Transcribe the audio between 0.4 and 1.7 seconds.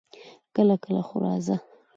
کله کله خو راځه!